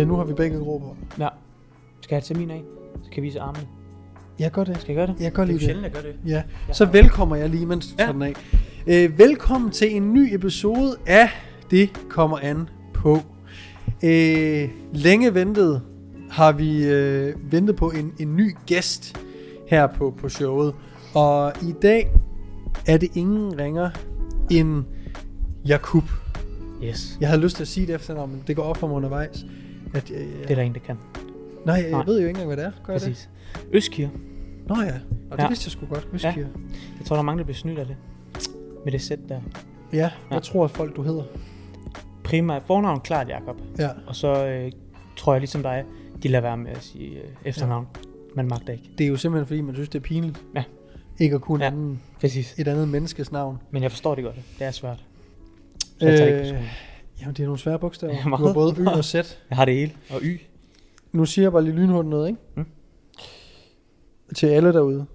[0.00, 0.88] Øh, nu har vi begge grupper.
[1.18, 1.28] Ja.
[2.00, 2.62] Skal jeg tage min af?
[3.02, 3.66] Så kan jeg vise armene.
[4.38, 4.80] Jeg gør det.
[4.80, 5.22] Skal jeg gøre det?
[5.22, 5.64] Jeg gør det er lige det.
[5.64, 6.16] sjældent, jeg gør det.
[6.26, 6.42] Ja,
[6.72, 8.02] så velkommer jeg lige, mens du Ja.
[8.04, 8.34] tager den af.
[8.86, 11.28] Øh, velkommen til en ny episode af
[11.70, 13.18] Det kommer an på.
[14.04, 15.82] Øh, længe ventet
[16.30, 19.16] har vi øh, ventet på en, en ny gæst
[19.68, 20.74] her på, på showet.
[21.14, 22.10] Og i dag
[22.86, 23.90] er det ingen ringer
[24.50, 24.84] end
[25.66, 26.04] Jakub.
[26.84, 27.18] Yes.
[27.20, 29.44] Jeg havde lyst til at sige det efter, men det går op for mig undervejs.
[29.94, 30.96] At, øh, Det er der en, der kan.
[31.66, 32.04] nej, jeg Nej.
[32.04, 32.72] ved jo ikke engang, hvad det er.
[32.84, 33.08] Gør jeg det?
[33.08, 33.30] Præcis.
[33.72, 34.08] Øskir.
[34.66, 34.94] Nå ja,
[35.30, 35.48] og det Ja.
[35.48, 36.08] vidste jeg sgu godt.
[36.12, 36.28] Øskir.
[36.30, 36.36] Ja.
[36.98, 37.96] Jeg tror, der er mange, der bliver snydt af det.
[38.84, 39.40] Med det sæt der.
[39.92, 40.10] ja, Ja.
[40.30, 41.22] jeg tror, at folk du hedder.
[42.24, 43.56] Primært fornavn klart Jakob.
[43.78, 43.88] Ja.
[44.06, 44.72] Og så øh,
[45.16, 45.84] tror jeg ligesom dig,
[46.22, 47.86] de lader være med at sige øh, efternavn.
[48.34, 48.90] Man magter ikke.
[48.98, 50.44] Det er jo simpelthen fordi, man synes, det er pinligt.
[50.54, 50.64] Ja.
[51.18, 51.70] Ikke at kunne Ja.
[51.70, 51.76] ja.
[51.76, 52.54] anden, Præcis.
[52.58, 53.58] et andet menneskes navn.
[53.70, 54.36] Men jeg forstår det godt.
[54.58, 55.04] Det er svært.
[55.98, 56.64] Så jeg tager det ikke Øh.
[57.20, 58.14] Jamen, det er nogle svære bogstaver.
[58.14, 59.14] Ja, du har både Ø og Z.
[59.50, 59.92] Jeg har det hele.
[60.10, 60.40] Og Y.
[61.12, 62.40] Nu siger jeg bare lige lynhurtigt noget, ikke?
[62.56, 62.66] Mm.
[64.36, 65.06] Til alle derude.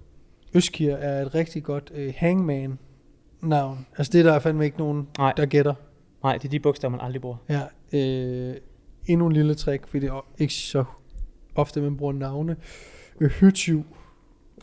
[0.54, 3.86] Øskir er et rigtig godt øh, hangman-navn.
[3.98, 5.32] Altså det er der er fandme ikke nogen, Nej.
[5.36, 5.74] der gætter.
[6.22, 7.36] Nej, det er de bogstaver, man aldrig bruger.
[7.48, 7.60] Ja,
[7.92, 8.56] øh,
[9.06, 10.84] endnu en lille trick, fordi det er ikke så
[11.54, 12.56] ofte, man bruger navne.
[13.20, 13.84] Øh, Høtyv,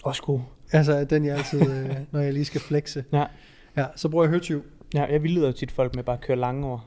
[0.04, 0.40] Også god.
[0.72, 3.06] altså den jeg altid, øh, når jeg lige skal flexe.
[3.12, 3.26] Ja.
[3.78, 4.64] Ja, så bruger jeg Høtyv.
[4.94, 6.86] Ja, jeg vildleder tit folk med bare at køre lange ord.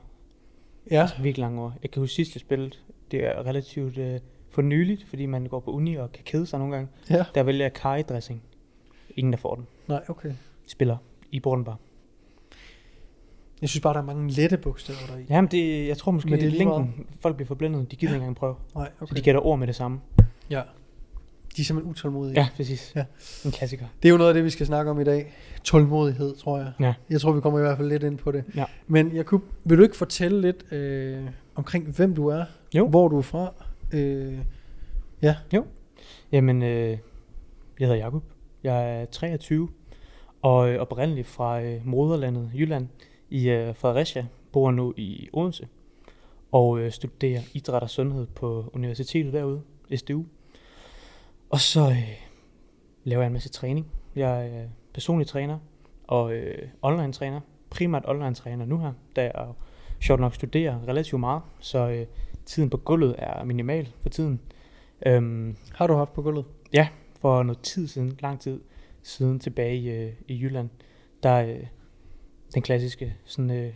[0.91, 1.73] Ja, Altså virkelig lange ord.
[1.83, 2.71] Jeg kan huske sidst jeg spillede,
[3.11, 6.59] det er relativt øh, for nyligt, fordi man går på uni og kan kede sig
[6.59, 6.89] nogle gange.
[7.11, 7.25] ja.
[7.35, 8.43] Der vælger jeg curry dressing.
[9.17, 9.67] Ingen der får den.
[9.89, 10.33] Nej, okay.
[10.69, 10.97] Spiller.
[11.31, 11.77] I bruger den bare.
[13.61, 15.25] Jeg synes bare, der er mange lette bogstaver der i.
[15.31, 17.91] Jamen det, jeg tror måske, Men det er længden, folk bliver forblændet.
[17.91, 18.55] De gider ikke engang prøve.
[18.75, 19.09] Nej, Okay.
[19.09, 20.01] Så de gætter ord med det samme.
[20.51, 20.63] Ja.
[21.57, 22.41] De er simpelthen utålmodige.
[22.41, 22.93] Ja, præcis.
[22.97, 23.05] Ja.
[23.45, 23.87] En klassiker.
[24.03, 25.35] Det er jo noget af det, vi skal snakke om i dag.
[25.65, 26.73] Tålmodighed, tror jeg.
[26.81, 26.95] Ja.
[27.11, 28.45] Jeg tror, vi kommer i hvert fald lidt ind på det.
[28.57, 28.65] Ja.
[28.87, 31.25] Men Jakub, vil du ikke fortælle lidt øh,
[31.55, 32.45] omkring, hvem du er?
[32.75, 32.89] Jo.
[32.89, 33.53] Hvor du er fra?
[33.93, 34.39] Øh,
[36.33, 36.89] Jamen, øh,
[37.81, 38.25] jeg hedder Jakob.
[38.65, 39.69] Jeg er 23
[40.43, 42.89] og øh, oprindeligt fra øh, moderlandet Jylland
[43.31, 44.27] i øh, Fredericia.
[44.53, 45.69] Bor nu i Odense
[46.53, 49.61] og øh, studerer idræt og sundhed på universitetet derude,
[49.97, 50.25] SDU.
[51.51, 52.09] Og så øh,
[53.05, 53.87] laver jeg en masse træning.
[54.17, 55.59] Jeg er personlig træner
[56.07, 57.41] og øh, online træner.
[57.71, 59.55] Primært online træner nu her, da jeg jo
[60.01, 62.07] sjovt nok studerer relativt meget, så øh,
[62.47, 64.41] tiden på gulvet er minimal for tiden.
[65.07, 66.45] Øhm, har du haft på gulvet?
[67.21, 68.61] for noget tid siden, lang tid
[69.03, 70.69] siden tilbage i, øh, i Jylland,
[71.23, 71.67] der øh,
[72.55, 73.73] den klassiske, sådan, øh,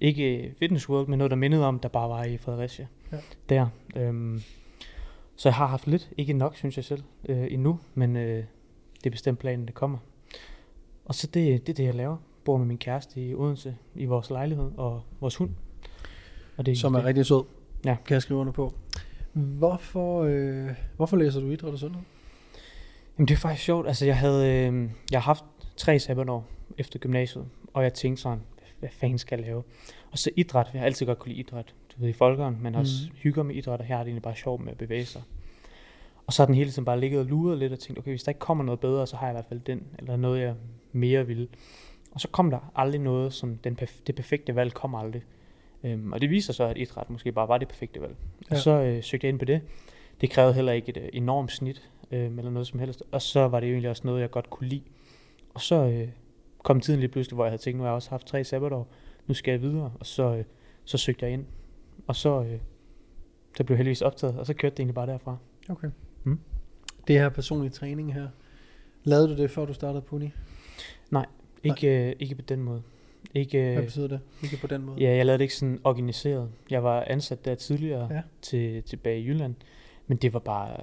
[0.00, 2.86] ikke Fitness World, men noget, der mindede om, der bare var i Fredericia.
[3.12, 3.18] Ja.
[3.48, 3.66] Der.
[3.96, 4.42] Øhm,
[5.40, 8.44] så jeg har haft lidt, ikke nok, synes jeg selv, øh, endnu, men øh,
[8.94, 9.98] det er bestemt planen, det kommer.
[11.04, 12.16] Og så det, det er det, jeg laver.
[12.44, 15.50] Bor med min kæreste i Odense, i vores lejlighed, og vores hund.
[16.56, 17.44] Og det, Som er det, rigtig sød.
[17.84, 17.96] Ja.
[18.04, 18.74] Kan jeg skrive under på.
[19.32, 22.02] Hvorfor, øh, hvorfor læser du idræt og sundhed?
[23.18, 23.86] Jamen det er faktisk sjovt.
[23.86, 25.44] Altså jeg havde, øh, jeg har haft
[25.76, 26.46] tre sabbatår
[26.78, 28.42] efter gymnasiet, og jeg tænkte sådan,
[28.80, 29.62] hvad fanden skal jeg lave?
[30.10, 31.74] Og så idræt, jeg har altid godt kunne lide idræt.
[31.96, 33.16] Du ved, i folkeren, men også Mhm.
[33.16, 35.22] hygger med idræt, og her er det egentlig bare sjovt med at bevæge sig.
[36.26, 38.22] Og så har den hele tiden bare ligget og luret lidt og tænkt, okay, hvis
[38.22, 40.54] der ikke kommer noget bedre, så har jeg i hvert fald den, eller noget jeg
[40.92, 41.48] mere vil.
[42.12, 45.22] Og så kom der aldrig noget, som den perf- det perfekte valg kom aldrig.
[45.84, 48.16] Øhm, og det viser så, at idræt måske bare var det perfekte valg.
[48.40, 48.56] Og Ja.
[48.56, 49.60] så øh, søgte jeg ind på det.
[50.20, 53.02] Det krævede heller ikke et øh, enormt snit, øh, eller noget som helst.
[53.12, 54.82] Og så var det jo egentlig også noget, jeg godt kunne lide.
[55.54, 56.08] Og så øh,
[56.62, 58.88] kom tiden lige pludselig, hvor jeg havde tænkt, nu har jeg også haft tre sabbatår,
[59.26, 59.92] nu skal jeg videre.
[60.00, 60.44] Og så, øh,
[60.84, 61.44] så søgte jeg ind.
[62.06, 62.58] Og så, øh,
[63.56, 65.36] så blev jeg heldigvis optaget, og så kørte det egentlig bare derfra.
[65.68, 65.88] Okay.
[66.24, 66.38] Mm.
[67.08, 68.28] Det her personlige træning her,
[69.04, 70.32] lavede du det, før du startede på uni?
[71.64, 72.82] Ikke, øh, ikke på den måde.
[73.34, 74.20] Ikke, Hvad øh, betyder det?
[74.42, 75.00] Ikke på den måde?
[75.00, 76.50] ja, jeg lavede det ikke sådan organiseret.
[76.70, 78.22] Jeg var ansat der tidligere ja.
[78.42, 79.54] til, tilbage i Jylland,
[80.06, 80.76] men det var bare,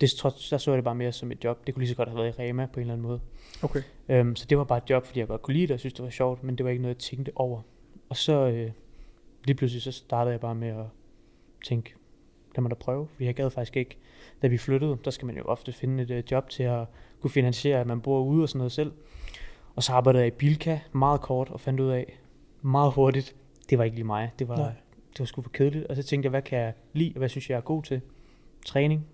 [0.00, 1.66] det, tror- der så jeg det bare mere som et job.
[1.66, 3.20] Det kunne lige så godt have været i Rema på en eller anden måde.
[3.62, 3.82] Okay.
[4.08, 5.92] Øhm, så det var bare et job, fordi jeg godt kunne lide det, og synes,
[5.94, 7.60] det var sjovt, men det var ikke noget, jeg tænkte over.
[8.08, 8.70] Og så øh,
[9.44, 10.84] lige pludselig så startede jeg bare med at
[11.64, 11.94] tænke,
[12.56, 13.96] lad mig da prøve, fordi jeg gad faktisk ikke,
[14.42, 16.86] da vi flyttede, der skal man jo ofte finde et øh, job til at
[17.20, 18.92] kunne finansiere, at man bor ude og sådan noget selv.
[19.76, 22.18] Og så arbejdede jeg i Bilka meget kort og fandt ud af
[22.62, 23.36] meget hurtigt,
[23.70, 24.32] det var ikke lige mig.
[24.38, 24.72] Det var, Nej.
[25.12, 25.84] det var sgu for kedeligt.
[25.86, 28.00] Og så tænkte jeg, hvad kan jeg lide, og hvad synes jeg er god til?
[28.66, 29.06] Træning.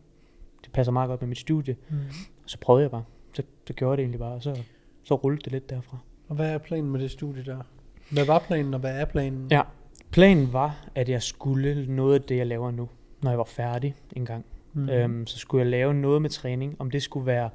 [0.64, 1.76] Det passer meget godt med mit studie.
[1.88, 1.96] Mm.
[2.44, 3.04] Og så prøvede jeg bare.
[3.32, 4.62] Så, så gjorde jeg det egentlig bare, og så,
[5.02, 5.98] så rullede det lidt derfra.
[6.28, 7.62] Og hvad er planen med det studie der?
[8.10, 9.48] Hvad var planen, og hvad er planen?
[9.50, 9.62] Ja.
[10.10, 12.88] Planen var, at jeg skulle noget af det, jeg laver nu,
[13.22, 14.44] når jeg var færdig en gang.
[14.72, 14.82] Mm.
[14.82, 14.88] Mm.
[14.88, 16.76] Øhm, så skulle jeg lave noget med træning.
[16.78, 17.50] Om det skulle være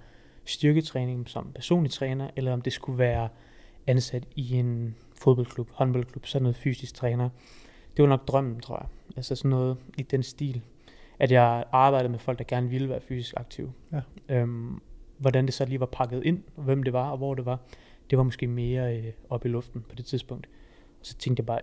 [0.46, 3.30] styrketræning som personlig træner, eller om det skulle være
[3.88, 7.30] ansat i en fodboldklub, håndboldklub, sådan noget fysisk træner.
[7.98, 8.88] det var nok drømmen, tror jeg.
[9.18, 10.62] Altså sådan noget i den stil.
[11.20, 13.74] At jeg arbejdede med folk, der gerne ville være fysisk aktive.
[13.92, 14.02] Ja.
[14.30, 14.82] Øhm,
[15.18, 17.60] hvordan det så lige var pakket ind, og hvem det var, og hvor det var,
[18.10, 20.50] det var måske mere øh, op i luften på det tidspunkt.
[21.00, 21.60] Og så tænkte jeg bare,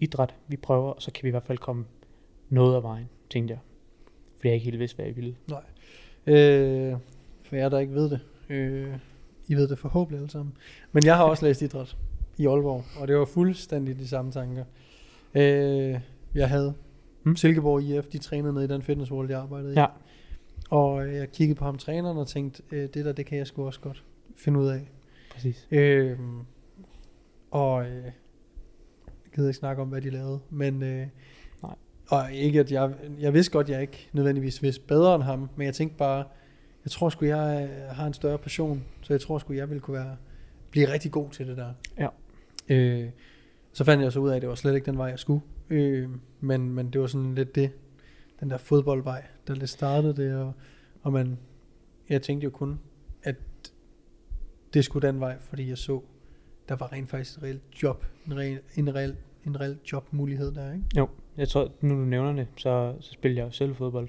[0.00, 1.84] idræt, vi prøver, og så kan vi i hvert fald komme
[2.48, 3.60] noget af vejen, tænkte jeg.
[4.36, 5.36] Fordi jeg ikke helt vidste, hvad jeg ville.
[6.26, 6.96] Øh,
[7.42, 8.20] for jer, der ikke ved det.
[8.48, 8.98] Øh,
[9.48, 10.56] I ved det forhåbentlig alle sammen.
[10.92, 11.96] Men jeg har også læst idræt
[12.38, 14.64] i Aalborg, og det var fuldstændig de samme tanker.
[15.34, 16.00] Øh,
[16.34, 16.74] jeg havde
[17.24, 17.36] Hmm?
[17.36, 19.74] Silkeborg IF, de trænede nede i den fitness world, jeg arbejdede i.
[19.78, 19.86] Ja.
[20.70, 23.46] Og øh, jeg kiggede på ham træneren og tænkte, øh, det der, det kan jeg
[23.46, 24.04] sgu også godt
[24.36, 24.90] finde ud af.
[25.32, 25.68] Præcis.
[25.70, 26.18] Øh,
[27.50, 28.12] og øh, jeg
[29.34, 31.06] gider ikke snakke om, hvad de lavede, men øh,
[31.62, 31.74] Nej.
[32.08, 35.66] og ikke at jeg, jeg vidste godt, jeg ikke nødvendigvis vidste bedre end ham, men
[35.66, 36.24] jeg tænkte bare,
[36.84, 39.80] jeg tror sgu, jeg øh, har en større passion, så jeg tror sgu, jeg ville
[39.80, 40.16] kunne være,
[40.70, 41.72] blive rigtig god til det der.
[41.98, 42.08] Ja.
[42.68, 43.10] Øh,
[43.72, 45.40] så fandt jeg så ud af, at det var slet ikke den vej, jeg skulle.
[45.70, 46.08] Øh,
[46.40, 47.70] men, men det var sådan lidt det,
[48.40, 50.52] den der fodboldvej, der lidt startede det, og,
[51.02, 51.38] og man,
[52.08, 52.80] jeg tænkte jo kun,
[53.22, 53.36] at
[54.74, 56.00] det skulle den vej, fordi jeg så,
[56.68, 59.16] der var rent faktisk et reelt job, en reel, en reel,
[59.46, 60.84] en reel jobmulighed der, ikke?
[60.96, 64.08] Jo, jeg tror, nu du nævner det, så, så spillede jeg jo selv fodbold,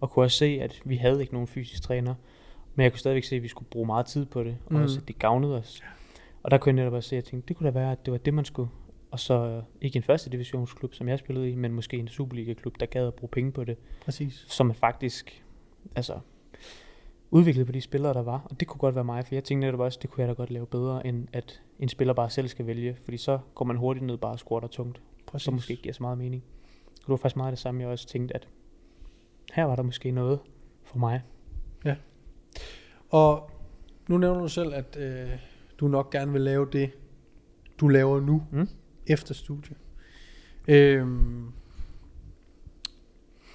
[0.00, 2.14] og kunne også se, at vi havde ikke nogen fysisk træner,
[2.74, 4.82] men jeg kunne stadigvæk se, at vi skulle bruge meget tid på det, og Mm.
[4.82, 5.82] også, at det gavnede os.
[6.42, 8.06] Og der kunne jeg netop også se, at jeg tænkte, det kunne da være, at
[8.06, 8.70] det var det, man skulle.
[9.16, 12.80] Og så øh, ikke en første divisionsklub, som jeg spillede i, men måske en Superliga-klub,
[12.80, 14.44] der gad at bruge penge på det, Præcis.
[14.48, 15.44] som er faktisk
[15.94, 16.18] altså,
[17.30, 18.46] udviklet på de spillere, der var.
[18.50, 20.34] Og det kunne godt være mig, for jeg tænkte netop også, det kunne jeg da
[20.34, 22.96] godt lave bedre, end at en spiller bare selv skal vælge.
[23.04, 25.44] Fordi så går man hurtigt ned bare og squatter tungt Præcis.
[25.44, 26.42] som måske ikke giver så meget mening.
[26.94, 28.48] Og det var faktisk meget det samme, jeg også tænkte, at
[29.52, 30.38] her var der måske noget
[30.84, 31.22] for mig.
[33.10, 33.50] Og
[34.08, 35.30] nu nævner du selv, at øh,
[35.78, 36.90] du nok gerne vil lave det,
[37.80, 38.68] du laver nu, Mm.
[39.06, 39.76] Efter studie.
[40.68, 41.52] Øhm,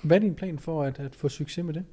[0.04, 1.86] hvad er din plan for at, at få succes med det?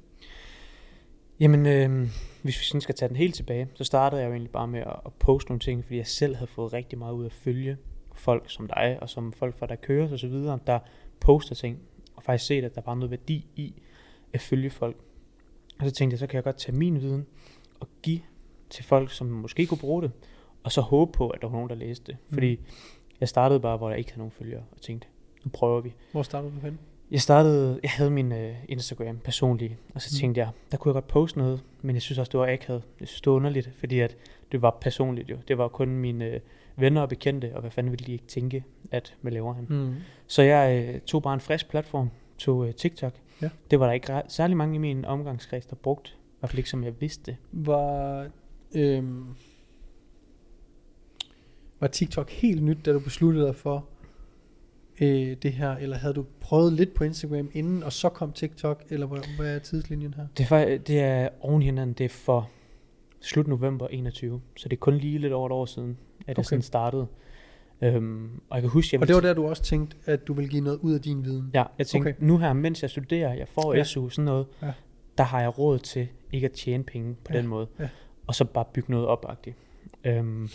[1.39, 2.09] Jamen, øh,
[2.41, 4.79] hvis vi sådan skal tage den helt tilbage, så startede jeg jo egentlig bare med
[4.79, 7.33] at, at poste nogle ting, fordi jeg selv havde fået rigtig meget ud af at
[7.33, 7.77] følge
[8.13, 10.79] folk som dig, og som folk fra der kører og så videre, der
[11.19, 11.79] poster ting,
[12.15, 13.73] og faktisk set, at der var noget værdi i
[14.33, 14.95] at følge folk.
[15.79, 17.25] Og så tænkte jeg, så kan jeg godt tage min viden
[17.79, 18.21] og give
[18.69, 20.11] til folk, som måske kunne bruge det,
[20.63, 22.17] og så håbe på, at der var nogen, der læste det.
[22.33, 22.59] Fordi
[23.19, 25.07] jeg startede bare, hvor jeg ikke havde nogen følgere, og tænkte,
[25.43, 25.93] nu prøver vi.
[26.11, 26.79] Hvor starter du hen?
[27.11, 30.19] Jeg startede, jeg havde min øh, Instagram personligt, og så Mm.
[30.19, 32.83] tænkte jeg, der kunne jeg godt poste noget, men jeg synes også, det var akavet.
[32.99, 34.17] Jeg synes, det var underligt, fordi at
[34.51, 35.37] det var personligt jo.
[35.47, 36.39] Det var kun mine øh,
[36.75, 39.65] venner og bekendte, og hvad fanden ville de ikke tænke, at hvad laver han?
[39.69, 39.93] Mm.
[40.27, 43.13] Så jeg øh, tog bare en frisk platform, tog øh, TikTok.
[43.41, 43.49] Ja.
[43.71, 46.11] Det var der ikke særlig mange i min omgangskreds, der brugte.
[46.15, 47.37] I hvert fald ikke, som jeg vidste.
[47.51, 48.27] Var,
[48.75, 49.25] øhm,
[51.79, 53.85] var TikTok helt nyt, da du besluttede dig for
[55.01, 58.83] øh, det her, eller havde du prøvet lidt på Instagram inden, og så kom TikTok,
[58.89, 60.27] eller hvad, hvad er tidslinjen her?
[60.37, 62.49] Det er, fa- det er oven hinanden, det er for
[63.21, 66.37] slut november 21, så det er kun lige lidt over et år siden, at det
[66.37, 66.43] Okay.
[66.43, 67.07] sådan startede.
[67.81, 70.33] Øhm, og jeg kan huske, jeg Og det var der, du også tænkte, at du
[70.33, 71.51] ville give noget ud af din viden.
[71.53, 72.25] Ja, jeg tænkte, Okay.
[72.27, 73.83] nu her, mens jeg studerer, jeg får Ja.
[73.83, 74.71] SU, sådan noget, Ja.
[75.17, 77.37] der har jeg råd til ikke at tjene penge på Ja.
[77.39, 77.67] den måde.
[77.79, 77.89] Ja.
[78.27, 79.25] Og så bare bygge noget op.
[80.03, 80.49] Øhm,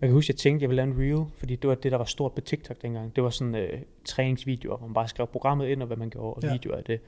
[0.00, 1.98] jeg kan huske, jeg tænkte, jeg ville lave en reel, fordi det var det, der
[1.98, 3.16] var stort på TikTok dengang.
[3.16, 6.34] Det var sådan øh, træningsvideoer, hvor man bare skrev programmet ind, og hvad man gjorde,
[6.34, 6.52] og Ja.
[6.52, 7.00] videoer af det.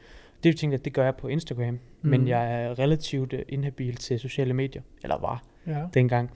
[0.42, 1.80] Det tænkte jeg, det gør jeg på Instagram, mm.
[2.10, 5.84] men jeg er relativt øh, inhabil til sociale medier, eller var Ja.
[5.94, 6.30] dengang.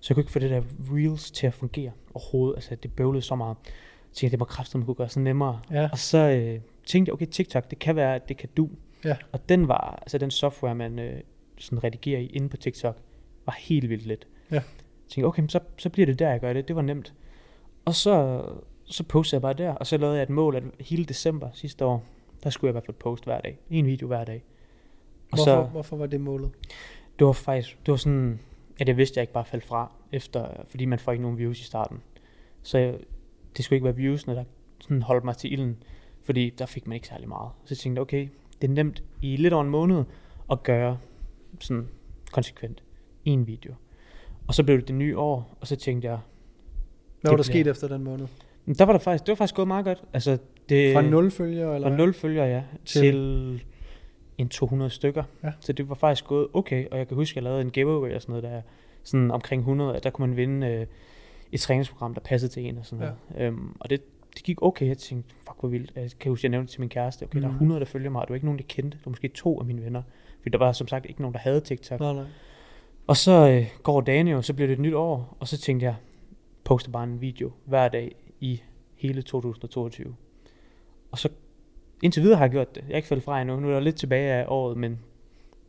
[0.00, 2.56] Så jeg kunne ikke få det der reels til at fungere overhovedet.
[2.56, 3.56] Altså, det bøvlede så meget.
[3.64, 3.70] Så
[4.12, 5.60] tænkte jeg, det må kraftigt, man kunne gøre sådan nemmere.
[5.70, 5.88] Ja.
[5.92, 8.68] Og så øh, tænkte jeg, okay, TikTok, det kan være, at det kan du.
[9.04, 9.16] Ja.
[9.32, 11.20] Og den var, altså den software, man øh,
[11.58, 12.98] sådan redigerer i inde på TikTok,
[13.46, 14.26] var helt vildt let.
[14.50, 14.62] Ja.
[15.12, 16.68] Tænkte, okay, så, så bliver det der, jeg gør det.
[16.68, 17.14] Det var nemt.
[17.84, 18.44] Og så,
[18.84, 21.84] så postede jeg bare der, og så lavede jeg et mål, at hele december sidste
[21.84, 22.04] år,
[22.44, 23.58] der skulle jeg i hvert fald poste hver dag.
[23.70, 24.44] En video hver dag.
[25.32, 26.50] Og Hvorfor, så, hvorfor var det målet?
[27.18, 28.40] det var faktisk, det var sådan,
[28.80, 31.38] at jeg vidste, at jeg ikke bare faldt fra, efter, fordi man får ikke nogen
[31.38, 32.00] views i starten.
[32.62, 32.98] Så jeg,
[33.56, 34.44] det skulle ikke være viewsene, der
[34.80, 35.82] sådan holdt mig til ilden,
[36.22, 37.50] fordi der fik man ikke særlig meget.
[37.64, 38.28] Så jeg tænkte, okay,
[38.60, 40.04] det er nemt i lidt over en måned
[40.50, 40.98] at gøre
[41.60, 41.88] sådan
[42.32, 42.82] konsekvent
[43.24, 43.74] en video.
[44.48, 46.18] Og så blev det det nye år, og så tænkte jeg,
[47.20, 48.26] Hvad var der bliver- sket efter den måned?
[48.64, 50.02] men der var der faktisk, det var faktisk gået meget godt.
[50.12, 51.74] Altså, det, Fra 0 følgere?
[51.74, 52.06] Eller fra hvad?
[52.06, 53.62] 0 følger jeg Til-
[54.38, 55.24] en 200 stykker.
[55.44, 55.52] Ja.
[55.60, 58.14] Så det var faktisk gået okay, og jeg kan huske, at jeg lavede en giveaway
[58.14, 58.62] og sådan noget, der
[59.02, 60.86] sådan omkring 100, at der kunne man vinde øh,
[61.52, 63.10] et træningsprogram, der passede til en og sådan Ja.
[63.34, 63.46] noget.
[63.46, 64.00] Øhm, og det,
[64.34, 65.92] det gik okay, jeg tænkte, fuck hvor vildt.
[65.96, 67.40] Jeg kan huske, jeg nævnte til min kæreste, okay, mm.
[67.40, 67.58] der er Mhm.
[67.58, 68.98] 100, der følger mig, og det var ikke nogen, jeg kendte.
[68.98, 70.02] Det var måske to af mine venner.
[70.42, 72.00] Fordi der var som sagt ikke nogen, der havde TikTok.
[72.00, 72.24] Nej, nej.
[73.06, 75.86] Og så øh, går dagen jo, så bliver det et nyt år, og så tænkte
[75.86, 75.96] jeg,
[76.64, 78.62] poster bare en video hver dag i
[78.94, 80.14] hele 2022.
[81.10, 81.28] og så
[82.02, 82.84] indtil videre har jeg gjort det.
[82.86, 83.60] Jeg er ikke faldet fra endnu.
[83.60, 84.98] Nu er der lidt tilbage af året, men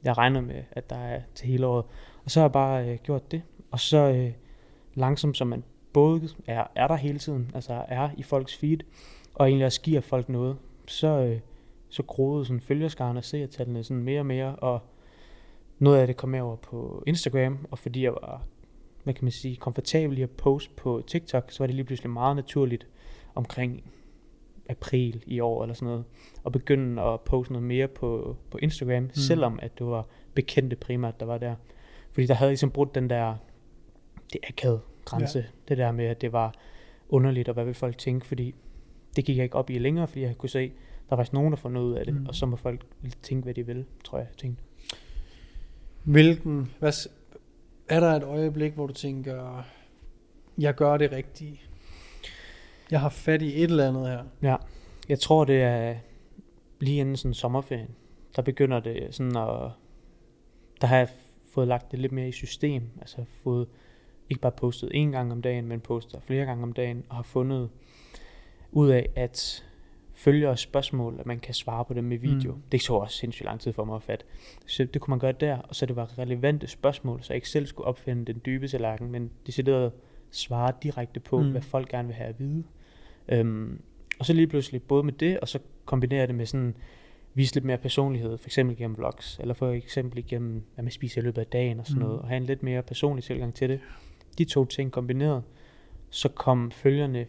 [0.03, 1.85] jeg regner med, at der er til hele året.
[2.25, 3.41] Og så har jeg bare øh, gjort det.
[3.71, 4.31] Og så øh,
[4.93, 5.63] langsomt, som man
[5.93, 8.77] både er, er der hele tiden, altså er i folks feed,
[9.33, 11.39] og egentlig også giver folk noget, så, øh,
[11.89, 14.81] så groede sådan følgerskaren og seertallene sådan mere og mere, og
[15.83, 18.41] noget af det kom med over på Instagram, og fordi jeg var,
[19.03, 22.09] hvad kan man sige, komfortabel i at poste på TikTok, så var det lige pludselig
[22.09, 22.87] meget naturligt
[23.35, 23.83] omkring
[24.69, 26.03] april i år eller sådan noget,
[26.43, 29.09] og begynde at poste noget mere på, på Instagram, mm.
[29.13, 31.55] selvom at det var bekendte primært, der var der.
[32.11, 33.35] Fordi der havde ligesom brudt den der,
[34.33, 35.45] det akavede grænse, ja.
[35.67, 36.53] det der med, at det var
[37.09, 38.55] underligt, og hvad vil folk tænke, fordi
[39.15, 41.51] det gik jeg ikke op i længere, fordi jeg kunne se, der var faktisk nogen,
[41.51, 42.25] der får noget ud af det, mm.
[42.25, 42.85] og så må folk
[43.21, 44.63] tænke, hvad de vil, tror jeg, jeg tænkte.
[46.03, 47.09] Hvilken, hvad,
[47.89, 49.63] er der et øjeblik, hvor du tænker,
[50.57, 51.61] jeg gør det rigtige?
[52.91, 54.23] Jeg har fat i et eller andet her.
[54.41, 54.55] Ja,
[55.09, 55.95] jeg tror det er
[56.79, 57.95] lige inden sådan sommerferien,
[58.35, 59.71] der begynder det sådan at,
[60.81, 61.09] der har jeg
[61.53, 63.67] fået lagt det lidt mere i system, altså fået
[64.29, 67.23] ikke bare postet en gang om dagen, men poster flere gange om dagen, og har
[67.23, 67.69] fundet
[68.71, 69.65] ud af, at
[70.23, 72.53] følger spørgsmål, at man kan svare på dem med video.
[72.53, 72.61] Mm.
[72.71, 74.25] Det tog også sindssygt lang tid for mig at fatte.
[74.65, 77.49] Så det kunne man gøre der, og så det var relevante spørgsmål, så jeg ikke
[77.49, 79.91] selv skulle opfinde den dybe tallerken, men decideret
[80.31, 81.51] svare direkte på, mm.
[81.51, 82.63] hvad folk gerne vil have at vide.
[83.29, 83.81] Øhm,
[84.19, 86.75] og så lige pludselig både med det, og så kombinere det med sådan,
[87.33, 91.21] vise lidt mere personlighed, for eksempel gennem vlogs, eller for eksempel gennem, hvad man spiser
[91.21, 92.05] i løbet af dagen og sådan mm.
[92.05, 93.79] noget, og have en lidt mere personlig tilgang til det.
[94.37, 95.43] De to ting kombineret,
[96.09, 97.25] så kom følgerne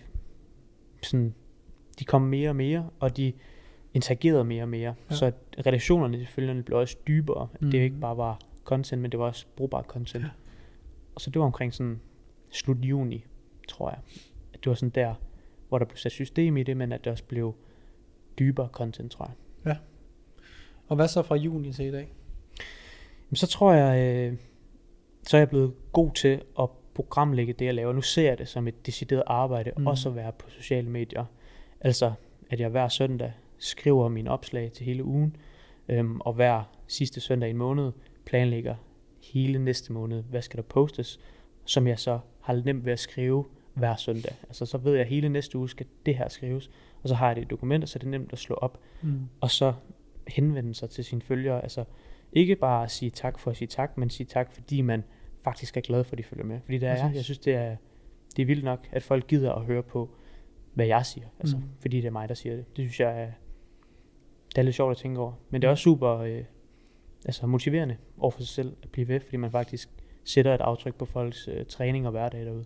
[1.02, 1.34] sådan,
[1.98, 3.32] de kom mere og mere, og de
[3.94, 4.94] interagerede mere og mere.
[5.10, 5.14] Ja.
[5.14, 5.32] Så
[5.66, 7.48] relationerne til følgerne blev også dybere.
[7.60, 7.70] Mm.
[7.70, 10.24] Det ikke bare var content, men det var også brugbart content.
[10.24, 10.30] Ja.
[11.14, 12.00] Og så det var omkring sådan
[12.50, 13.24] slut juni,
[13.68, 13.98] tror jeg.
[14.54, 15.14] At det var sådan der,
[15.68, 17.54] hvor der blev sat system i det, men at det også blev
[18.38, 19.34] dybere content, tror jeg.
[19.72, 19.76] Ja.
[20.88, 22.12] Og hvad så fra juni til i dag?
[23.26, 24.38] Jamen, så tror jeg, øh,
[25.22, 27.92] så er jeg blevet god til at programlægge det, jeg laver.
[27.92, 29.86] Nu ser jeg det som et decideret arbejde, mm.
[29.86, 31.24] også at være på sociale medier.
[31.85, 32.12] Altså,
[32.50, 35.37] at jeg hver søndag skriver mine opslag til hele ugen,
[35.88, 37.93] øhm, og hver sidste søndag i en måned
[38.26, 38.75] planlægger
[39.33, 41.21] hele næste måned, hvad skal der postes,
[41.64, 44.33] som jeg så har nemt ved at skrive hver søndag.
[44.43, 46.71] Altså så ved jeg, at hele næste uge skal det her skrives,
[47.03, 49.21] og så har jeg det i dokumenter, så det er nemt at slå op, mm.
[49.41, 49.73] og så
[50.29, 51.62] henvende sig til sine følgere.
[51.62, 51.85] Altså
[52.33, 55.05] ikke bare at sige tak for at sige tak, men sige tak, fordi man
[55.45, 56.61] faktisk er glad for, at de følger med.
[56.64, 57.76] Fordi det er, jeg synes, det er,
[58.37, 60.11] det er vildt nok, at folk gider at høre på,
[60.75, 61.26] hvad jeg siger.
[61.40, 61.62] Altså, mm.
[61.81, 62.76] Fordi det er mig, der siger det.
[62.76, 63.31] Det synes jeg er,
[64.49, 65.33] det er lidt sjovt at tænke over.
[65.50, 66.45] Men det er også super øh,
[67.25, 69.90] altså motiverende over for sig selv at blive ved, fordi man faktisk
[70.25, 72.64] sætter et aftryk på folks øh, træning og hverdag derude.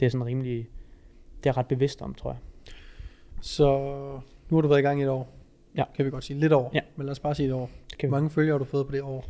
[0.00, 0.68] Det er sådan rimelig,
[1.44, 2.38] det er ret bevidst om, tror jeg.
[3.40, 3.78] Så
[4.48, 5.28] nu har du været i gang i et år.
[5.76, 5.84] Ja.
[5.96, 6.40] Kan vi godt sige.
[6.40, 6.70] Lidt over.
[6.74, 6.80] Ja.
[6.96, 7.70] Men lad os bare sige et år.
[8.00, 9.24] Hvor mange følgere har du fået på det år?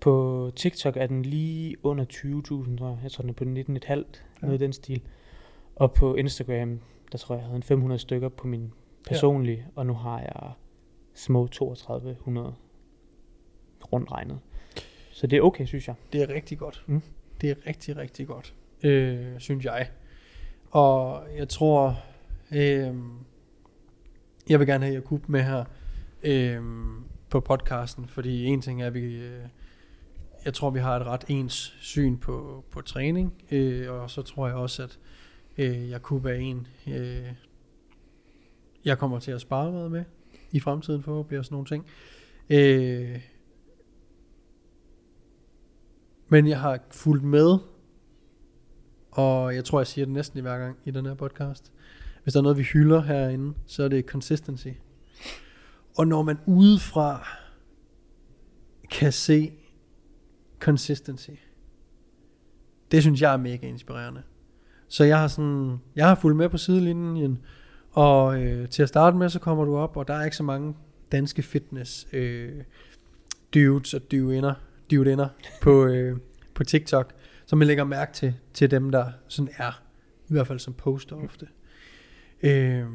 [0.00, 2.98] På TikTok er den lige under 20.000, tror jeg.
[3.02, 4.02] Jeg tror, den er på 19,5, ja.
[4.42, 5.02] noget i den stil.
[5.76, 6.80] Og på Instagram,
[7.12, 8.72] der tror jeg, jeg havde en 500 stykker på min
[9.08, 9.64] personlige, ja.
[9.74, 10.52] og nu har jeg
[11.14, 12.54] små 3200
[13.92, 14.40] rundt regnet.
[15.12, 15.94] Så det er okay, synes jeg.
[16.12, 16.84] Det er rigtig godt.
[16.86, 17.02] Mm.
[17.40, 19.88] Det er rigtig, rigtig godt, øh, synes jeg.
[20.70, 21.98] Og jeg tror,
[22.52, 22.94] øh,
[24.48, 25.64] jeg vil gerne have Jakub med her
[26.22, 26.62] øh,
[27.30, 29.44] på podcasten, fordi en ting er, at vi, øh,
[30.44, 34.46] jeg tror, vi har et ret ens syn på, på træning, øh, og så tror
[34.46, 34.98] jeg også, at
[35.58, 37.32] øh, Jakub er en, øh,
[38.84, 40.04] jeg kommer til at spare meget med
[40.50, 41.86] i fremtiden forhåbentlig og sådan nogle ting.
[42.50, 43.20] Øh,
[46.28, 47.58] men jeg har fulgt med,
[49.10, 51.72] og jeg tror, jeg siger det næsten i hver gang i den her podcast.
[52.22, 54.68] Hvis der er noget, vi hylder herinde, så er det consistency.
[55.98, 57.26] Og når man udefra
[58.90, 59.52] kan se
[60.58, 61.30] consistency,
[62.90, 64.22] det synes jeg er mega inspirerende.
[64.90, 67.38] Så jeg har sådan, jeg har fulgt med på sidelinjen,
[67.90, 70.42] og øh, til at starte med, så kommer du op, og der er ikke så
[70.42, 70.74] mange
[71.12, 72.62] danske fitness øh,
[73.54, 74.54] dudes og duinder,
[74.90, 75.28] dudinder
[75.62, 76.18] på, øh,
[76.54, 77.12] på TikTok,
[77.46, 79.82] som man lægger mærke til, til dem, der sådan er,
[80.28, 81.46] i hvert fald som poster ofte.
[82.42, 82.86] Øh,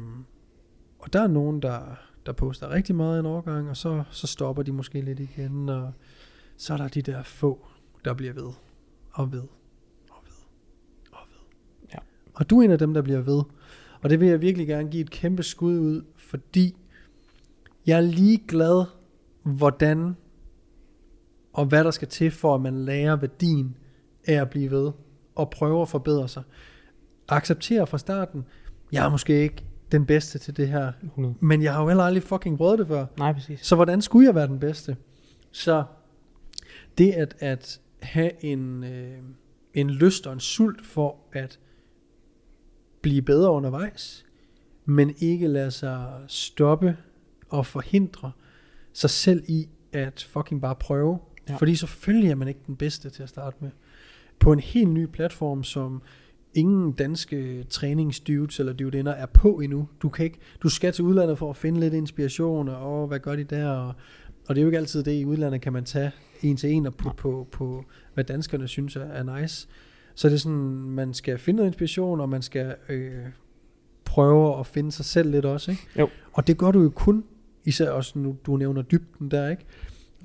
[0.98, 1.80] og der er nogen, der,
[2.26, 5.92] der poster rigtig meget en overgang, og så, så stopper de måske lidt igen, og
[6.56, 7.66] så er der de der få,
[8.04, 8.52] der bliver ved
[9.12, 9.42] og ved
[12.36, 13.42] og du er en af dem, der bliver ved.
[14.02, 16.76] Og det vil jeg virkelig gerne give et kæmpe skud ud, fordi
[17.86, 18.84] jeg er lige glad,
[19.42, 20.16] hvordan
[21.52, 23.76] og hvad der skal til, for at man lærer værdien
[24.26, 24.92] af at blive ved
[25.34, 26.42] og prøve at forbedre sig.
[27.28, 28.44] Acceptere fra starten,
[28.92, 30.92] jeg er måske ikke den bedste til det her.
[31.02, 31.34] 100.
[31.40, 33.06] Men jeg har jo heller aldrig fucking prøvet det før.
[33.18, 33.66] Nej, præcis.
[33.66, 34.96] Så hvordan skulle jeg være den bedste?
[35.50, 35.84] Så
[36.98, 39.18] det at, at have en, øh,
[39.74, 41.58] en lyst og en sult for at
[43.02, 44.26] blive bedre undervejs,
[44.84, 46.96] men ikke lade sig stoppe
[47.48, 48.32] og forhindre
[48.92, 51.18] sig selv i at fucking bare prøve.
[51.48, 51.56] Ja.
[51.56, 53.70] Fordi selvfølgelig er man ikke den bedste til at starte med.
[54.38, 56.02] På en helt ny platform, som
[56.54, 59.88] ingen danske træningsdudes eller dudinder er på endnu.
[60.02, 63.18] Du, kan ikke, du skal til udlandet for at finde lidt inspiration, og åh, hvad
[63.18, 63.68] gør de der?
[63.68, 63.94] Og,
[64.48, 66.12] og det er jo ikke altid det, i udlandet kan man tage
[66.42, 67.84] en til en og putte på, på,
[68.14, 69.68] hvad danskerne synes er nice.
[70.16, 70.58] Så det er sådan,
[70.90, 73.24] man skal finde noget inspiration, og man skal øh,
[74.04, 75.70] prøve at finde sig selv lidt også.
[75.70, 75.82] Ikke?
[75.98, 76.08] Jo.
[76.32, 77.24] Og det gør du jo kun,
[77.64, 79.64] især også nu, du nævner dybden der, ikke?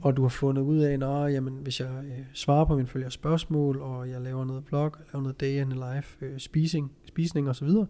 [0.02, 3.14] Og du har fundet ud af, at jamen, hvis jeg øh, svarer på mine følgers
[3.14, 7.50] spørgsmål, og jeg laver noget blog, jeg laver noget day in life, øh, spising, spisning
[7.50, 7.88] og så videre,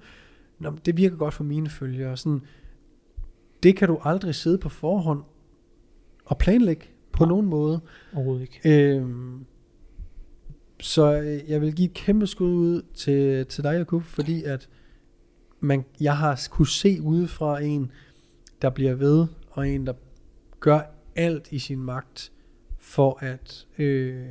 [0.60, 2.17] nå, det virker godt for mine følgere.
[2.17, 2.41] Sådan,
[3.63, 5.24] det kan du aldrig sidde på forhånd
[6.25, 7.29] og planlægge på Nej.
[7.29, 7.81] nogen måde.
[8.13, 8.96] Overhovedet ikke.
[8.96, 9.46] Øhm,
[10.82, 14.70] så øh, jeg vil give et kæmpe skud ud til, til dig, Jakub, fordi at
[15.60, 17.92] man, jeg har kunne se udefra en,
[18.62, 19.94] der bliver ved, og en, der
[20.60, 20.82] gør
[21.16, 22.32] alt i sin magt
[22.80, 24.26] for at øh,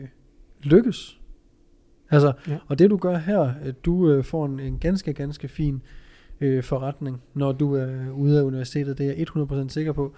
[0.63, 1.21] lykkes.
[2.11, 2.59] Altså, Ja.
[2.67, 5.83] og det du gør her, at du øh, får en, en ganske, ganske fin
[6.41, 9.27] øh, forretning, når du er ude af universitetet, det er jeg
[9.65, 10.15] 100% sikker på.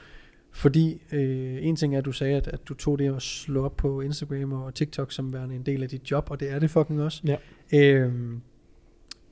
[0.52, 3.64] Fordi øh, en ting er, at du sagde, at, at du tog det at slå
[3.64, 6.58] op på Instagram og TikTok som værende en del af dit job, og det er
[6.58, 7.22] det fucking også.
[7.26, 7.36] Ja.
[7.78, 8.40] Øhm,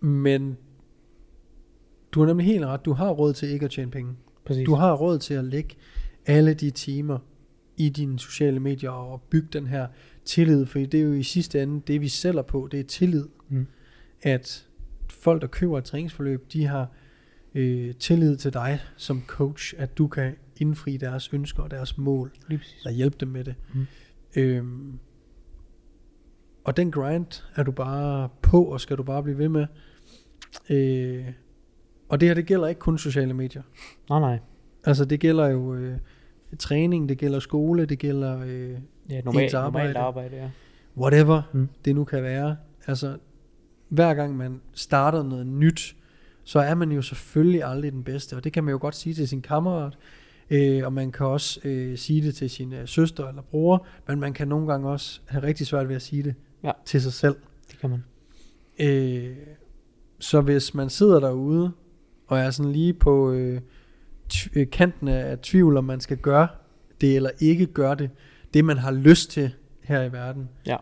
[0.01, 0.57] men
[2.13, 4.13] du har nemlig helt ret, du har råd til ikke at tjene penge.
[4.45, 4.67] Præcis.
[4.67, 5.75] Du har råd til at lægge
[6.27, 7.19] alle de timer
[7.77, 9.87] i dine sociale medier og bygge den her
[10.25, 13.25] tillid, for det er jo i sidste ende det, vi sælger på, det er tillid.
[13.49, 13.67] Mm.
[14.23, 14.67] At
[15.11, 16.89] folk, der køber et træningsforløb, de har
[17.55, 22.33] øh, tillid til dig som coach, at du kan indfri deres ønsker og deres mål,
[22.49, 23.55] eller hjælpe dem med det.
[23.75, 23.87] Mm.
[24.37, 24.99] Øhm,
[26.65, 29.67] og den grind er du bare på, og skal du bare blive ved med.
[30.71, 31.25] Øh,
[32.09, 33.63] og det her, det gælder ikke kun sociale medier.
[34.09, 34.39] Nej, nej.
[34.85, 35.99] Altså det gælder jo øh,
[36.59, 38.79] træning, det gælder skole, det gælder øh,
[39.11, 39.93] Ja, normalt, Ens arbejde.
[39.93, 40.51] normalt arbejde, ja.
[40.97, 41.69] whatever mm.
[41.85, 42.57] det nu kan være.
[42.87, 43.17] Altså
[43.89, 45.97] hver gang man starter noget nyt,
[46.45, 49.15] så er man jo selvfølgelig aldrig den bedste, og det kan man jo godt sige
[49.15, 49.99] til sin kammerat,
[50.51, 54.21] øh, og man kan også øh, sige det til sin øh, søster eller bror, men
[54.21, 56.35] man kan nogle gange også have rigtig svært ved at sige det
[56.65, 56.73] Ja.
[56.85, 57.37] til sig selv.
[57.71, 58.05] Det kan man.
[58.81, 59.37] Øh,
[60.19, 61.73] så hvis man sidder derude,
[62.27, 63.61] og er sådan lige på øh,
[64.33, 66.49] t- øh, kanten af tvivl, om man skal gøre
[67.01, 68.11] det eller ikke gøre det,
[68.55, 69.51] det man har lyst til
[69.83, 70.77] her i verden, Ja.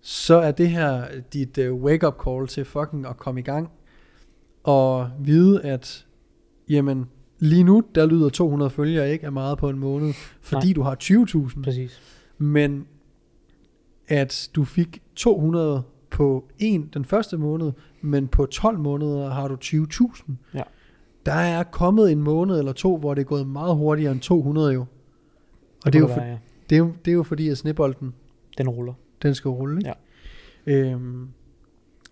[0.00, 3.70] så er det her dit uh, wake-up call til fucking at komme i gang,
[4.64, 6.06] og vide, at
[6.68, 7.06] jamen,
[7.38, 10.74] lige nu, der lyder 200 følgere ikke er meget på en måned, fordi Nej.
[10.74, 11.62] du har 20.000.
[11.62, 12.00] Præcis.
[12.38, 12.86] Men
[14.08, 19.56] at du fik 200 på en den første måned, men på 12 måneder har du
[19.64, 20.32] 20.000.
[20.54, 20.62] Ja.
[21.26, 24.72] Der er kommet en måned eller to, hvor det er gået meget hurtigere end 200
[24.72, 24.80] jo.
[25.84, 26.38] Og det er jo, for, være, ja.
[26.70, 28.14] det, er jo, det er jo fordi, at snebolden,
[28.58, 28.92] Den ruller.
[29.22, 29.92] den skal rulle, ikke?
[30.66, 30.92] Ja.
[30.92, 31.28] Øhm,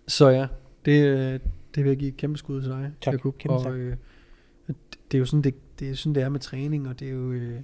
[0.07, 0.47] så ja,
[0.85, 1.39] det, øh,
[1.75, 3.13] det vil jeg give et kæmpe skud til dig, Tak.
[3.13, 3.37] Jacob.
[3.37, 3.73] Kæmpe og, tak.
[3.73, 3.95] øh,
[5.11, 7.11] det er jo sådan det, det er sådan det er med træning, og det er
[7.11, 7.59] jo øh,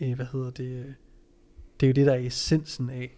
[0.00, 0.64] øh, hvad hedder det?
[0.64, 0.86] øh,
[1.80, 3.16] Det er jo det der er essensen af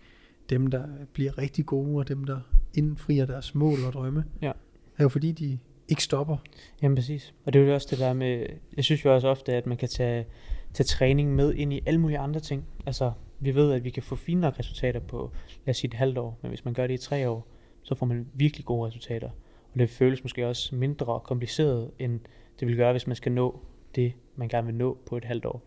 [0.50, 2.40] dem der bliver rigtig gode og dem der
[2.74, 4.24] indfrier deres mål og drømme.
[4.42, 4.52] Ja.
[4.98, 6.36] Er jo fordi de ikke stopper.
[6.82, 7.34] Jamen præcis.
[7.44, 9.76] Og det er jo også det der med, jeg synes jo også ofte, at man
[9.76, 10.26] kan tage,
[10.74, 12.64] tage træning med ind i alle mulige andre ting.
[12.86, 15.30] Altså, vi ved, at vi kan få fine nok resultater på,
[15.66, 17.48] lad os sige et halvt år, men hvis man gør det i tre år,
[17.82, 19.28] så får man virkelig gode resultater.
[19.72, 22.20] Og det føles måske også mindre kompliceret, end
[22.60, 23.60] det vil gøre, hvis man skal nå
[23.94, 25.62] det, man gerne vil nå på et halvt år.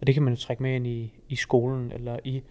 [0.00, 2.42] Og det kan man jo trække med ind i, i skolen, eller i,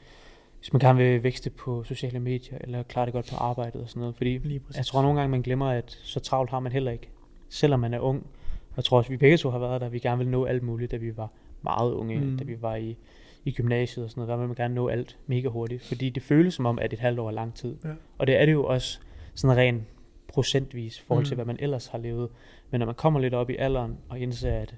[0.60, 3.89] hvis man gerne vil vækste på sociale medier, eller klare det godt på arbejdet og
[3.89, 4.15] sådan noget.
[4.15, 7.10] Fordi jeg tror nogle gange, man glemmer, at så travlt har man heller ikke,
[7.50, 8.28] selvom man er ung.
[8.69, 10.63] Og jeg tror også, vi begge to har været der, vi gerne vil nå alt
[10.63, 12.19] muligt, da vi var meget unge.
[12.19, 12.38] Mm.
[12.38, 12.98] da vi var i,
[13.46, 16.24] i gymnasiet og sådan noget, der vil man gerne nå alt mega hurtigt, fordi det
[16.24, 17.76] føles som om, at et halvt år er lang tid.
[17.84, 17.89] Ja.
[18.17, 19.00] Og det er det jo også
[19.34, 19.84] sådan rent
[20.34, 21.38] procentvis i forhold til, Mm.
[21.38, 22.30] hvad man ellers har levet.
[22.72, 24.76] Men når man kommer lidt op i alderen og indser, at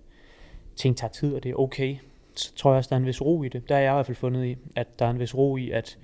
[0.76, 1.98] ting tager tid, og det er okay,
[2.36, 3.70] så tror jeg også, der er en vis ro i det.
[3.70, 5.72] Der har jeg i hvert fald fundet i, at der er en vis ro i,
[5.72, 5.98] at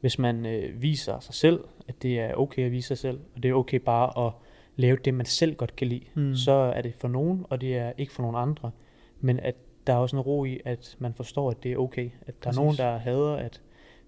[0.00, 3.42] hvis man øh, viser sig selv, at det er okay at vise sig selv, og
[3.42, 4.32] det er okay bare at
[4.76, 6.34] lave det, man selv godt kan lide, Mm.
[6.34, 8.70] så er det for nogen, og det er ikke for nogen andre.
[9.20, 9.54] Men at
[9.86, 12.10] der er også en ro i, at man forstår, at det er okay.
[12.26, 12.58] At der Præcis.
[12.58, 13.60] er nogen, der hader at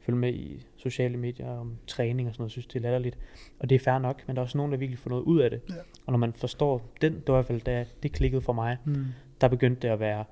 [0.09, 3.19] følge med i sociale medier om træning og sådan noget, synes det er latterligt.
[3.59, 5.41] Og det er fair nok, men der er også nogen, der virkelig får noget ud
[5.41, 5.61] af det.
[5.71, 5.75] Ja.
[6.07, 8.77] Og når man forstår den, det var i hvert fald, da det klikkede for mig,
[8.85, 9.05] Mm.
[9.41, 10.25] der begyndte det at være,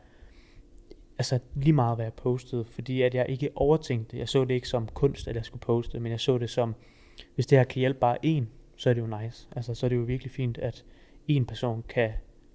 [1.19, 4.69] altså lige meget at være postet, fordi at jeg ikke overtænkte, jeg så det ikke
[4.69, 6.75] som kunst, at jeg skulle poste, men jeg så det som,
[7.35, 9.49] hvis det her kan hjælpe bare en, så er det jo nice.
[9.57, 10.85] Altså så er det jo virkelig fint, at
[11.29, 12.11] en person kan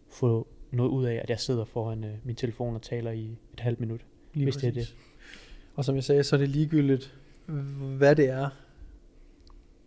[0.09, 3.59] få noget ud af, at jeg sidder foran øh, min telefon og taler i et
[3.59, 4.05] halvt minut.
[4.33, 4.95] Lige hvis det er præcis.
[5.75, 7.17] Og som jeg sagde, så er det ligegyldigt,
[7.97, 8.49] hvad det er,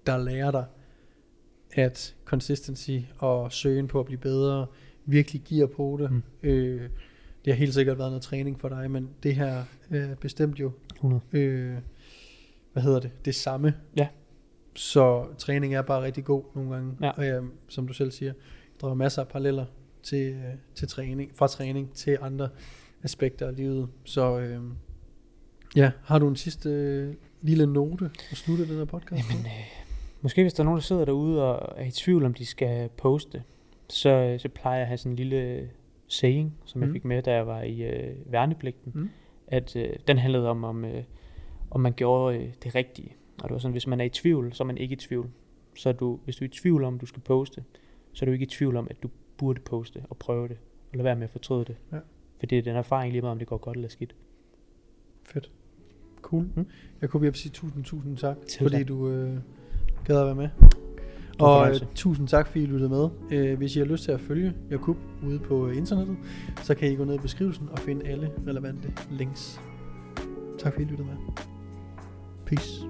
[0.07, 0.65] der lærer dig,
[1.73, 4.67] at consistency og søgen på at blive bedre
[5.05, 6.11] virkelig giver på det.
[6.11, 6.23] Mm.
[6.43, 6.89] Øh,
[7.45, 10.73] det har helt sikkert været noget træning for dig, men det her øh, bestemt jo,
[10.95, 11.23] 100.
[11.33, 11.77] øh,
[12.73, 13.75] hvad hedder det, det samme.
[13.97, 14.09] Ja.
[14.75, 16.97] Så træning er bare rigtig god nogle gange.
[17.03, 17.11] Ja.
[17.11, 18.33] Og øh, som du selv siger,
[18.81, 19.67] der er masser af paralleller
[20.03, 22.49] til, øh, til træning, fra træning til andre
[23.03, 23.89] aspekter af livet.
[24.05, 24.63] Så øh,
[25.77, 29.85] ja, har du en sidste øh, lille note at slutte den her podcast Jamen, øh,
[30.23, 32.89] måske hvis der er nogen, der sidder derude og er i tvivl, om de skal
[32.97, 33.43] poste,
[33.89, 35.71] så, øh, så plejer jeg at have sådan en lille
[36.09, 36.93] saying, som jeg Mm.
[36.95, 39.11] fik med, da jeg var i øh, værnepligten, Mm.
[39.47, 41.03] at øh, den handlede om, om, øh,
[41.71, 43.17] om man gjorde øh, det rigtige.
[43.43, 45.31] Og det var sådan, hvis man er i tvivl, så er man ikke i tvivl.
[45.77, 47.65] Så du, hvis du er i tvivl om, du skal poste,
[48.13, 49.09] så er du ikke i tvivl om, at du
[49.39, 50.57] burde poste og prøve det,
[50.91, 51.77] og lade være med at fortryde det.
[51.93, 51.97] Ja.
[52.39, 54.15] For det er den erfaring lige meget, om det går godt eller skidt.
[56.25, 56.47] Cool.
[56.55, 56.67] Mm.
[57.01, 58.89] Jeg kunne vil sige tusind, tusind tak, Selv fordi tak.
[58.89, 59.37] du øh,
[60.05, 60.49] gad at være med.
[61.39, 63.09] Og øh, tusind tak, fordi I lyttede med.
[63.31, 66.17] Øh, hvis I har lyst til at følge Jakub ude på internettet,
[66.63, 69.61] så kan I gå ned i beskrivelsen og finde alle relevante links.
[70.59, 71.17] Tak fordi I lyttede med.
[72.47, 72.87] Peace.